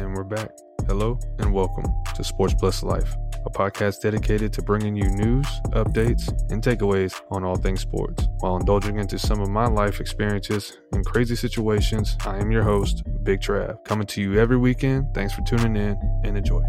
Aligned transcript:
And 0.00 0.16
we're 0.16 0.24
back. 0.24 0.50
Hello 0.86 1.20
and 1.40 1.52
welcome 1.52 1.84
to 2.14 2.24
Sports 2.24 2.54
Plus 2.54 2.82
Life, 2.82 3.14
a 3.44 3.50
podcast 3.50 4.00
dedicated 4.00 4.50
to 4.54 4.62
bringing 4.62 4.96
you 4.96 5.10
news, 5.10 5.46
updates, 5.72 6.26
and 6.50 6.62
takeaways 6.62 7.20
on 7.30 7.44
all 7.44 7.54
things 7.54 7.82
sports. 7.82 8.26
While 8.38 8.56
indulging 8.56 8.98
into 8.98 9.18
some 9.18 9.42
of 9.42 9.50
my 9.50 9.66
life 9.66 10.00
experiences 10.00 10.78
and 10.94 11.04
crazy 11.04 11.36
situations, 11.36 12.16
I 12.24 12.38
am 12.38 12.50
your 12.50 12.62
host, 12.62 13.02
Big 13.24 13.42
Trav, 13.42 13.84
coming 13.84 14.06
to 14.06 14.22
you 14.22 14.38
every 14.38 14.56
weekend. 14.56 15.12
Thanks 15.12 15.34
for 15.34 15.42
tuning 15.42 15.76
in 15.76 15.98
and 16.24 16.38
enjoy. 16.38 16.62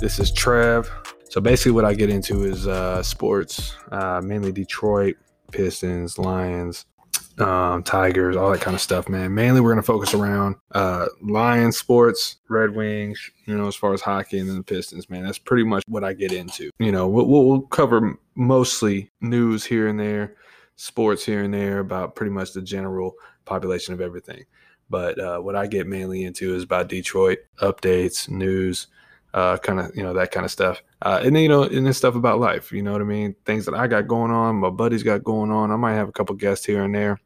This 0.00 0.18
is 0.18 0.32
Trav. 0.32 0.88
So 1.28 1.42
basically, 1.42 1.72
what 1.72 1.84
I 1.84 1.92
get 1.92 2.08
into 2.08 2.44
is 2.44 2.66
uh, 2.66 3.02
sports, 3.02 3.76
uh, 3.92 4.22
mainly 4.24 4.50
Detroit 4.50 5.16
Pistons, 5.52 6.18
Lions, 6.18 6.86
um, 7.38 7.82
Tigers, 7.82 8.34
all 8.34 8.50
that 8.50 8.62
kind 8.62 8.74
of 8.74 8.80
stuff, 8.80 9.10
man. 9.10 9.34
Mainly, 9.34 9.60
we're 9.60 9.72
going 9.72 9.82
to 9.82 9.86
focus 9.86 10.14
around 10.14 10.56
uh, 10.72 11.04
Lions 11.20 11.76
sports, 11.76 12.36
Red 12.48 12.74
Wings, 12.74 13.30
you 13.44 13.54
know, 13.54 13.68
as 13.68 13.76
far 13.76 13.92
as 13.92 14.00
hockey 14.00 14.38
and 14.38 14.48
then 14.48 14.56
the 14.56 14.62
Pistons, 14.62 15.10
man. 15.10 15.22
That's 15.22 15.38
pretty 15.38 15.64
much 15.64 15.82
what 15.86 16.02
I 16.02 16.14
get 16.14 16.32
into. 16.32 16.70
You 16.78 16.92
know, 16.92 17.06
we'll, 17.06 17.26
we'll 17.26 17.60
cover 17.60 18.18
mostly 18.34 19.10
news 19.20 19.66
here 19.66 19.86
and 19.86 20.00
there, 20.00 20.34
sports 20.76 21.26
here 21.26 21.42
and 21.42 21.52
there 21.52 21.78
about 21.78 22.14
pretty 22.14 22.32
much 22.32 22.54
the 22.54 22.62
general 22.62 23.16
population 23.44 23.92
of 23.92 24.00
everything. 24.00 24.44
But 24.88 25.18
uh, 25.18 25.40
what 25.40 25.56
I 25.56 25.66
get 25.66 25.86
mainly 25.86 26.24
into 26.24 26.54
is 26.54 26.62
about 26.62 26.88
Detroit 26.88 27.40
updates, 27.60 28.30
news, 28.30 28.86
uh, 29.34 29.56
kind 29.58 29.80
of 29.80 29.94
you 29.96 30.02
know 30.02 30.12
that 30.14 30.30
kind 30.30 30.44
of 30.44 30.50
stuff. 30.50 30.82
Uh, 31.02 31.20
and 31.22 31.34
then 31.34 31.42
you 31.42 31.48
know, 31.48 31.62
and 31.62 31.86
then 31.86 31.92
stuff 31.92 32.14
about 32.14 32.40
life. 32.40 32.72
You 32.72 32.82
know 32.82 32.92
what 32.92 33.00
I 33.00 33.04
mean? 33.04 33.34
Things 33.44 33.64
that 33.66 33.74
I 33.74 33.86
got 33.86 34.06
going 34.08 34.30
on, 34.30 34.56
my 34.56 34.70
buddies 34.70 35.02
got 35.02 35.24
going 35.24 35.50
on. 35.50 35.70
I 35.70 35.76
might 35.76 35.94
have 35.94 36.08
a 36.08 36.12
couple 36.12 36.34
guests 36.36 36.66
here 36.66 36.82
and 36.84 36.94
there 36.94 37.20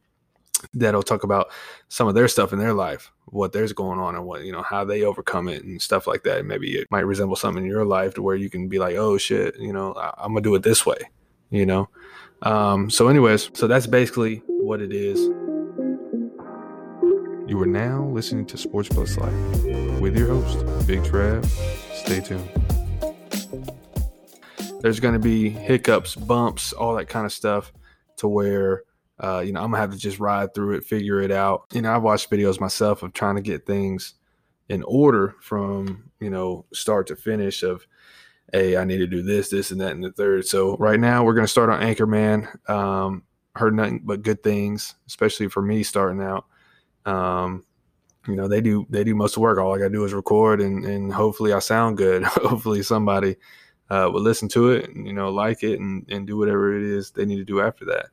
that'll 0.73 1.03
talk 1.03 1.23
about 1.23 1.47
some 1.89 2.07
of 2.07 2.15
their 2.15 2.27
stuff 2.27 2.51
in 2.53 2.57
their 2.59 2.73
life, 2.73 3.11
what 3.25 3.51
there's 3.53 3.73
going 3.73 3.99
on, 3.99 4.15
and 4.15 4.25
what 4.25 4.43
you 4.43 4.51
know 4.51 4.61
how 4.63 4.83
they 4.83 5.03
overcome 5.03 5.47
it 5.47 5.63
and 5.63 5.81
stuff 5.81 6.07
like 6.07 6.23
that. 6.23 6.45
Maybe 6.45 6.75
it 6.75 6.87
might 6.91 7.01
resemble 7.01 7.35
something 7.35 7.63
in 7.63 7.69
your 7.69 7.85
life 7.85 8.13
to 8.15 8.21
where 8.21 8.35
you 8.35 8.49
can 8.49 8.67
be 8.67 8.79
like, 8.79 8.95
oh 8.95 9.17
shit, 9.17 9.55
you 9.59 9.73
know, 9.73 9.93
I- 9.93 10.13
I'm 10.17 10.29
gonna 10.33 10.41
do 10.41 10.55
it 10.55 10.63
this 10.63 10.85
way. 10.85 10.97
You 11.49 11.65
know. 11.65 11.89
Um, 12.41 12.89
so, 12.89 13.07
anyways, 13.07 13.49
so 13.53 13.65
that's 13.67 13.87
basically 13.87 14.43
what 14.47 14.81
it 14.81 14.91
is. 14.93 15.19
You 17.47 17.61
are 17.61 17.67
now 17.67 18.03
listening 18.05 18.45
to 18.47 18.57
Sports 18.57 18.89
Plus 18.89 19.17
Life 19.17 19.33
with 20.01 20.17
your 20.17 20.27
host, 20.27 20.87
Big 20.87 21.01
Trav. 21.03 21.43
Stay 22.05 22.21
tuned. 22.21 22.47
There's 24.81 24.99
going 24.99 25.15
to 25.15 25.19
be 25.19 25.49
hiccups, 25.49 26.13
bumps, 26.13 26.71
all 26.71 26.93
that 26.97 27.09
kind 27.09 27.25
of 27.25 27.31
stuff 27.31 27.73
to 28.17 28.27
where, 28.27 28.83
uh, 29.19 29.39
you 29.39 29.51
know, 29.51 29.61
I'm 29.61 29.71
going 29.71 29.77
to 29.77 29.81
have 29.81 29.91
to 29.91 29.97
just 29.97 30.19
ride 30.19 30.53
through 30.53 30.75
it, 30.75 30.85
figure 30.85 31.19
it 31.19 31.31
out. 31.31 31.63
You 31.73 31.81
know, 31.81 31.95
I've 31.95 32.03
watched 32.03 32.29
videos 32.29 32.59
myself 32.59 33.01
of 33.01 33.13
trying 33.13 33.37
to 33.37 33.41
get 33.41 33.65
things 33.65 34.13
in 34.69 34.83
order 34.83 35.33
from, 35.41 36.11
you 36.19 36.29
know, 36.29 36.65
start 36.71 37.07
to 37.07 37.15
finish 37.15 37.63
of, 37.63 37.87
hey, 38.53 38.77
I 38.77 38.83
need 38.85 38.99
to 38.99 39.07
do 39.07 39.23
this, 39.23 39.49
this, 39.49 39.71
and 39.71 39.81
that, 39.81 39.93
and 39.93 40.03
the 40.03 40.11
third. 40.11 40.45
So 40.45 40.77
right 40.77 40.99
now 40.99 41.23
we're 41.23 41.33
going 41.33 41.47
to 41.47 41.51
start 41.51 41.71
on 41.71 41.81
Anchorman. 41.81 42.69
Um, 42.69 43.23
heard 43.55 43.73
nothing 43.73 44.01
but 44.05 44.21
good 44.21 44.43
things, 44.43 44.93
especially 45.07 45.47
for 45.47 45.63
me 45.63 45.81
starting 45.81 46.21
out. 46.21 46.45
Um, 47.07 47.63
you 48.27 48.35
know, 48.35 48.47
they 48.47 48.61
do 48.61 48.85
they 48.89 49.03
do 49.03 49.15
most 49.15 49.31
of 49.31 49.35
the 49.35 49.39
work. 49.41 49.59
All 49.59 49.73
I 49.73 49.77
gotta 49.77 49.89
do 49.89 50.03
is 50.03 50.13
record, 50.13 50.61
and 50.61 50.85
and 50.85 51.13
hopefully 51.13 51.53
I 51.53 51.59
sound 51.59 51.97
good. 51.97 52.23
hopefully 52.25 52.83
somebody 52.83 53.35
uh, 53.89 54.09
will 54.11 54.21
listen 54.21 54.49
to 54.49 54.71
it, 54.71 54.89
and 54.89 55.07
you 55.07 55.13
know, 55.13 55.29
like 55.29 55.63
it, 55.63 55.79
and 55.79 56.05
and 56.09 56.25
do 56.25 56.37
whatever 56.37 56.75
it 56.75 56.83
is 56.83 57.11
they 57.11 57.25
need 57.25 57.37
to 57.37 57.45
do 57.45 57.61
after 57.61 57.85
that. 57.85 58.07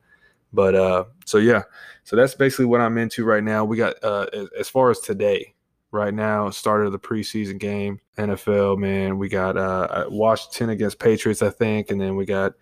But 0.51 0.75
uh, 0.75 1.05
so 1.25 1.39
yeah, 1.39 1.63
so 2.03 2.15
that's 2.15 2.35
basically 2.35 2.65
what 2.65 2.81
I'm 2.81 2.97
into 2.97 3.25
right 3.25 3.43
now. 3.43 3.65
We 3.65 3.77
got 3.77 4.01
uh, 4.03 4.27
as, 4.33 4.49
as 4.59 4.69
far 4.69 4.91
as 4.91 4.99
today, 4.99 5.53
right 5.91 6.13
now, 6.13 6.49
start 6.51 6.85
of 6.85 6.91
the 6.91 6.99
preseason 6.99 7.59
game, 7.59 7.99
NFL. 8.17 8.77
Man, 8.77 9.17
we 9.17 9.29
got 9.29 9.57
uh, 9.57 10.05
Washington 10.09 10.69
against 10.69 10.99
Patriots, 10.99 11.41
I 11.41 11.49
think, 11.49 11.89
and 11.89 11.99
then 11.99 12.15
we 12.15 12.25
got 12.25 12.53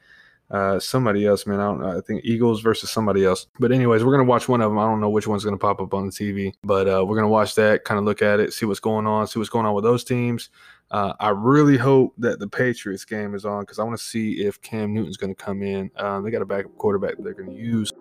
uh, 0.51 0.79
somebody 0.79 1.25
else, 1.25 1.47
man. 1.47 1.59
I 1.59 1.63
don't 1.63 1.81
know. 1.81 1.97
I 1.97 2.01
think 2.01 2.21
Eagles 2.23 2.61
versus 2.61 2.91
somebody 2.91 3.25
else. 3.25 3.47
But 3.59 3.71
anyways, 3.71 4.03
we're 4.03 4.11
gonna 4.11 4.25
watch 4.25 4.47
one 4.47 4.61
of 4.61 4.69
them. 4.69 4.77
I 4.77 4.85
don't 4.85 4.99
know 4.99 5.09
which 5.09 5.27
one's 5.27 5.43
gonna 5.43 5.57
pop 5.57 5.81
up 5.81 5.93
on 5.93 6.07
the 6.07 6.11
TV, 6.11 6.53
but 6.63 6.87
uh, 6.87 7.05
we're 7.05 7.15
gonna 7.15 7.29
watch 7.29 7.55
that, 7.55 7.83
kind 7.83 7.97
of 7.97 8.05
look 8.05 8.21
at 8.21 8.39
it, 8.39 8.53
see 8.53 8.65
what's 8.65 8.79
going 8.79 9.07
on, 9.07 9.27
see 9.27 9.39
what's 9.39 9.49
going 9.49 9.65
on 9.65 9.73
with 9.73 9.83
those 9.83 10.03
teams. 10.03 10.49
Uh, 10.91 11.13
I 11.19 11.29
really 11.29 11.77
hope 11.77 12.13
that 12.17 12.39
the 12.39 12.47
Patriots 12.47 13.05
game 13.05 13.33
is 13.33 13.45
on 13.45 13.61
because 13.61 13.79
I 13.79 13.83
want 13.83 13.97
to 13.97 14.03
see 14.03 14.43
if 14.43 14.61
Cam 14.61 14.93
Newton's 14.93 15.17
gonna 15.17 15.35
come 15.35 15.63
in. 15.63 15.89
Um, 15.95 16.23
they 16.23 16.31
got 16.31 16.41
a 16.41 16.45
backup 16.45 16.77
quarterback 16.77 17.15
they're 17.19 17.33
gonna 17.33 17.53
use. 17.53 17.91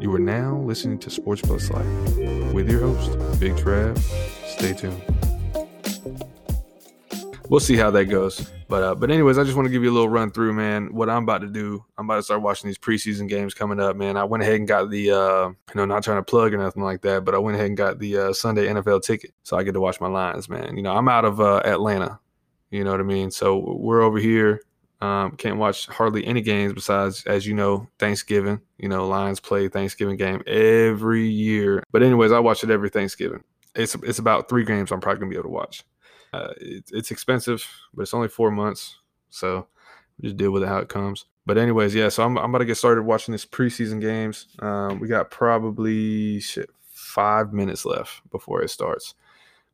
You 0.00 0.12
are 0.14 0.18
now 0.18 0.58
listening 0.58 0.98
to 1.00 1.10
Sports 1.10 1.42
Plus 1.42 1.70
Life 1.70 2.16
with 2.52 2.70
your 2.70 2.80
host, 2.80 3.40
Big 3.40 3.54
Trav. 3.54 3.98
Stay 4.58 4.74
tuned 4.74 5.02
we'll 7.48 7.60
see 7.60 7.76
how 7.76 7.90
that 7.90 8.06
goes. 8.06 8.50
But 8.68 8.82
uh, 8.82 8.94
but 8.94 9.10
anyways, 9.10 9.38
I 9.38 9.44
just 9.44 9.56
want 9.56 9.66
to 9.66 9.72
give 9.72 9.82
you 9.82 9.90
a 9.90 9.92
little 9.92 10.08
run 10.08 10.30
through, 10.30 10.54
man. 10.54 10.92
What 10.94 11.10
I'm 11.10 11.24
about 11.24 11.42
to 11.42 11.48
do, 11.48 11.84
I'm 11.98 12.06
about 12.06 12.16
to 12.16 12.22
start 12.22 12.42
watching 12.42 12.68
these 12.68 12.78
preseason 12.78 13.28
games 13.28 13.52
coming 13.52 13.78
up, 13.78 13.96
man. 13.96 14.16
I 14.16 14.24
went 14.24 14.42
ahead 14.42 14.56
and 14.56 14.66
got 14.66 14.90
the, 14.90 15.10
uh, 15.10 15.48
you 15.48 15.74
know, 15.74 15.84
not 15.84 16.02
trying 16.02 16.18
to 16.18 16.22
plug 16.22 16.54
or 16.54 16.58
nothing 16.58 16.82
like 16.82 17.02
that, 17.02 17.24
but 17.24 17.34
I 17.34 17.38
went 17.38 17.56
ahead 17.56 17.68
and 17.68 17.76
got 17.76 17.98
the 17.98 18.16
uh, 18.16 18.32
Sunday 18.32 18.66
NFL 18.66 19.02
ticket, 19.02 19.32
so 19.42 19.58
I 19.58 19.62
get 19.62 19.72
to 19.72 19.80
watch 19.80 20.00
my 20.00 20.08
Lions, 20.08 20.48
man. 20.48 20.76
You 20.76 20.82
know, 20.82 20.96
I'm 20.96 21.08
out 21.08 21.24
of 21.24 21.40
uh, 21.40 21.60
Atlanta, 21.64 22.18
you 22.70 22.84
know 22.84 22.90
what 22.90 23.00
I 23.00 23.04
mean. 23.04 23.30
So 23.30 23.76
we're 23.78 24.02
over 24.02 24.18
here. 24.18 24.62
Um, 25.00 25.32
can't 25.32 25.58
watch 25.58 25.86
hardly 25.86 26.26
any 26.26 26.40
games 26.40 26.72
besides, 26.72 27.24
as 27.26 27.46
you 27.46 27.52
know, 27.52 27.86
Thanksgiving. 27.98 28.60
You 28.78 28.88
know, 28.88 29.06
Lions 29.06 29.40
play 29.40 29.68
Thanksgiving 29.68 30.16
game 30.16 30.42
every 30.46 31.28
year. 31.28 31.82
But 31.92 32.02
anyways, 32.02 32.32
I 32.32 32.38
watch 32.38 32.64
it 32.64 32.70
every 32.70 32.88
Thanksgiving. 32.88 33.44
It's 33.74 33.94
it's 33.96 34.18
about 34.18 34.48
three 34.48 34.64
games 34.64 34.90
I'm 34.90 35.00
probably 35.00 35.20
gonna 35.20 35.30
be 35.30 35.36
able 35.36 35.44
to 35.44 35.50
watch. 35.50 35.84
Uh, 36.34 36.52
it, 36.60 36.90
it's 36.92 37.10
expensive, 37.12 37.64
but 37.92 38.02
it's 38.02 38.14
only 38.14 38.26
four 38.28 38.50
months, 38.50 38.98
so 39.30 39.68
just 40.20 40.36
deal 40.36 40.50
with 40.50 40.64
it 40.64 40.68
how 40.68 40.78
it 40.78 40.88
comes. 40.88 41.26
But 41.46 41.58
anyways, 41.58 41.94
yeah. 41.94 42.08
So 42.08 42.24
I'm, 42.24 42.36
I'm 42.38 42.50
about 42.50 42.58
to 42.58 42.64
get 42.64 42.76
started 42.76 43.02
watching 43.02 43.32
this 43.32 43.46
preseason 43.46 44.00
games. 44.00 44.48
Um, 44.58 44.98
we 44.98 45.06
got 45.06 45.30
probably 45.30 46.40
shit, 46.40 46.70
five 46.90 47.52
minutes 47.52 47.84
left 47.84 48.28
before 48.30 48.62
it 48.62 48.70
starts. 48.70 49.14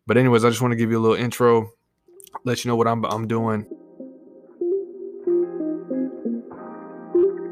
But 0.07 0.19
anyways, 0.19 0.45
I 0.45 0.51
just 0.51 0.61
want 0.61 0.73
to 0.73 0.77
give 0.77 0.91
you 0.91 0.99
a 0.99 1.01
little 1.01 1.17
intro, 1.17 1.71
let 2.45 2.63
you 2.63 2.69
know 2.69 2.77
what 2.77 2.89
I'm 2.89 3.05
I'm 3.07 3.27
doing. 3.27 3.67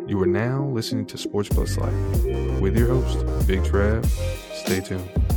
You 0.07 0.21
are 0.23 0.27
now 0.27 0.65
listening 0.65 1.07
to 1.07 1.19
Sports 1.19 1.49
Plus 1.49 1.79
Life 1.79 2.61
with 2.61 2.77
your 2.77 2.89
host, 2.89 3.47
Big 3.47 3.61
Trav. 3.61 4.05
Stay 4.53 4.81
tuned. 4.81 5.28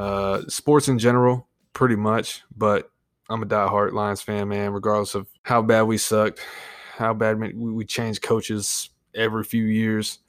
Uh, 0.00 0.40
sports 0.48 0.88
in 0.88 0.98
general, 0.98 1.46
pretty 1.74 1.94
much. 1.94 2.42
But 2.56 2.90
I'm 3.28 3.42
a 3.42 3.46
diehard 3.46 3.92
Lions 3.92 4.22
fan, 4.22 4.48
man. 4.48 4.72
Regardless 4.72 5.14
of 5.14 5.28
how 5.42 5.60
bad 5.60 5.82
we 5.82 5.98
sucked, 5.98 6.40
how 6.96 7.12
bad 7.12 7.38
we, 7.38 7.52
we 7.52 7.84
change 7.84 8.22
coaches 8.22 8.88
every 9.14 9.44
few 9.44 9.64
years, 9.64 10.20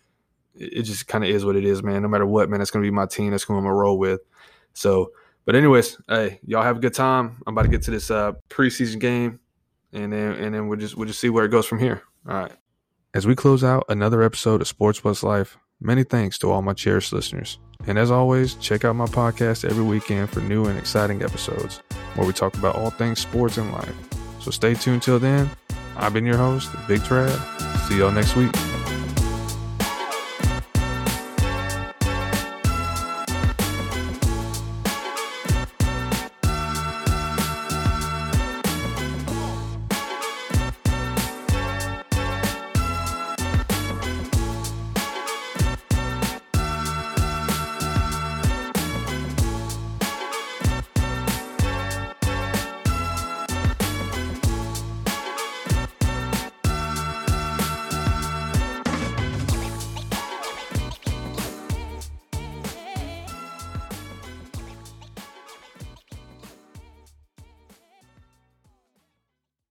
it, 0.56 0.74
it 0.74 0.82
just 0.84 1.08
kind 1.08 1.24
of 1.24 1.30
is 1.30 1.46
what 1.46 1.56
it 1.56 1.64
is, 1.64 1.82
man. 1.82 2.02
No 2.02 2.10
matter 2.10 2.26
what, 2.26 2.50
man, 2.50 2.60
that's 2.60 2.70
gonna 2.70 2.84
be 2.84 2.92
my 2.92 3.06
team. 3.06 3.32
That's 3.32 3.44
who 3.44 3.56
I'm 3.56 3.64
gonna 3.64 3.74
roll 3.74 3.98
with. 3.98 4.20
So, 4.74 5.14
but 5.46 5.56
anyways, 5.56 5.98
hey, 6.10 6.42
y'all 6.46 6.64
have 6.64 6.78
a 6.78 6.82
good 6.82 6.94
time. 6.94 7.42
I'm 7.48 7.54
about 7.54 7.64
to 7.64 7.70
get 7.70 7.84
to 7.84 7.92
this 7.92 8.12
uh, 8.12 8.34
preseason 8.50 9.00
game, 9.00 9.40
and 9.94 10.12
then 10.12 10.34
and 10.34 10.54
then 10.54 10.68
we'll 10.68 10.80
just 10.80 10.98
we'll 10.98 11.08
just 11.08 11.22
see 11.22 11.30
where 11.30 11.46
it 11.46 11.50
goes 11.50 11.66
from 11.66 11.80
here. 11.80 12.04
All 12.28 12.36
right. 12.36 12.52
As 13.14 13.26
we 13.26 13.36
close 13.36 13.64
out 13.64 13.86
another 13.88 14.22
episode 14.22 14.60
of 14.60 14.68
Sports 14.68 15.00
Plus 15.00 15.24
Life, 15.24 15.58
many 15.82 16.04
thanks 16.04 16.38
to 16.40 16.52
all 16.52 16.62
my 16.62 16.74
cherished 16.74 17.12
listeners. 17.12 17.60
And 17.88 17.98
as 17.98 18.12
always, 18.12 18.56
check 18.56 18.86
out 18.86 18.96
my 18.96 19.06
podcast 19.06 19.70
every 19.70 19.84
weekend 19.84 20.30
for 20.30 20.40
new 20.40 20.66
and 20.66 20.78
exciting 20.78 21.24
episodes 21.24 21.82
where 22.16 22.28
we 22.28 22.34
talk 22.34 22.54
about 22.56 22.76
all 22.76 22.92
things 22.92 23.20
sports 23.20 23.58
and 23.58 23.72
life. 23.72 23.96
So 24.40 24.52
stay 24.52 24.76
tuned 24.76 25.02
till 25.02 25.20
then. 25.20 25.50
I've 25.98 26.14
been 26.14 26.26
your 26.26 26.38
host, 26.38 26.70
Big 26.88 27.02
Trav. 27.02 27.32
See 27.88 27.98
y'all 27.98 28.12
next 28.12 28.36
week. 28.36 28.52